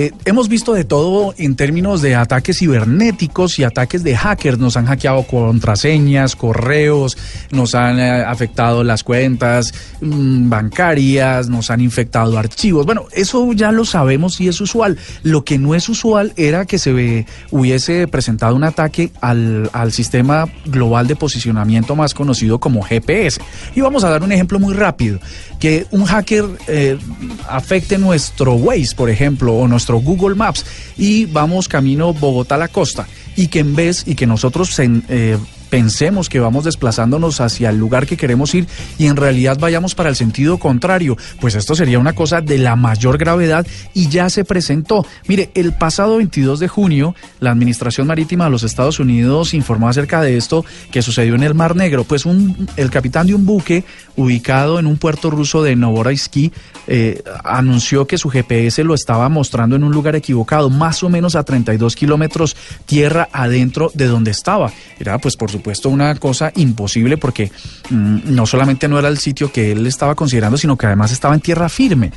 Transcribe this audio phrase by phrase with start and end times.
[0.00, 4.56] Eh, hemos visto de todo en términos de ataques cibernéticos y ataques de hackers.
[4.56, 7.18] Nos han hackeado contraseñas, correos,
[7.50, 12.86] nos han eh, afectado las cuentas mm, bancarias, nos han infectado archivos.
[12.86, 14.98] Bueno, eso ya lo sabemos y es usual.
[15.24, 21.08] Lo que no es usual era que se hubiese presentado un ataque al, sistema global
[21.08, 23.40] de posicionamiento más conocido como GPS.
[23.74, 25.18] Y vamos a dar un ejemplo muy rápido.
[25.58, 26.98] Que un hacker eh,
[27.48, 30.64] afecte nuestro Waze, por ejemplo, o nuestro Google Maps
[30.96, 33.06] y vamos camino Bogotá a la costa
[33.36, 35.36] y que en vez y que nosotros eh,
[35.70, 38.66] pensemos que vamos desplazándonos hacia el lugar que queremos ir
[38.98, 42.76] y en realidad vayamos para el sentido contrario, pues esto sería una cosa de la
[42.76, 45.06] mayor gravedad y ya se presentó.
[45.26, 50.20] Mire, el pasado 22 de junio, la Administración Marítima de los Estados Unidos informó acerca
[50.20, 53.84] de esto que sucedió en el Mar Negro, pues un, el capitán de un buque
[54.16, 56.52] ubicado en un puerto ruso de Novorossiysk
[56.86, 61.36] eh, anunció que su GPS lo estaba mostrando en un lugar equivocado, más o menos
[61.36, 64.72] a 32 kilómetros tierra adentro de donde estaba.
[64.98, 67.50] Era pues por supuesto una cosa imposible porque
[67.90, 71.34] mm, no solamente no era el sitio que él estaba considerando, sino que además estaba
[71.34, 72.12] en tierra firme.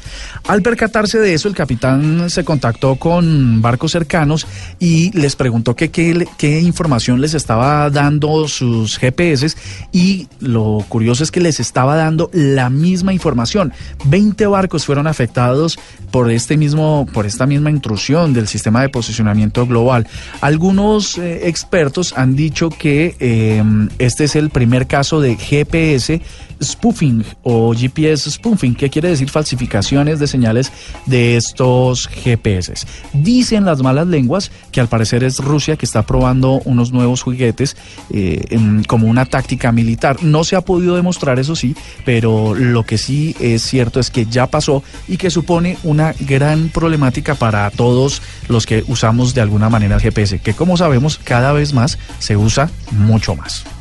[0.48, 4.46] Al percatarse de eso, el capitán se contactó con barcos cercanos
[4.80, 9.56] y les preguntó qué, qué información les estaba dando sus GPS
[9.92, 13.74] y lo curioso es que les estaba dando la misma información.
[14.06, 15.80] 20 barcos fueron afectados
[16.12, 20.08] por este mismo por esta misma intrusión del sistema de posicionamiento global.
[20.42, 23.31] Algunos eh, expertos han dicho que eh,
[24.00, 26.22] este es el primer caso de GPS
[26.62, 30.72] spoofing o GPS spoofing, que quiere decir falsificaciones de señales
[31.06, 32.74] de estos GPS.
[33.14, 37.76] Dicen las malas lenguas que al parecer es Rusia que está probando unos nuevos juguetes
[38.12, 38.46] eh,
[38.88, 40.24] como una táctica militar.
[40.24, 44.26] No se ha podido demostrar eso sí, pero lo que sí es cierto es que
[44.26, 49.70] ya pasó y que supone una gran problemática para todos los que usamos de alguna
[49.70, 52.70] manera el GPS, que como sabemos cada vez más se usa
[53.22, 53.81] mucho más.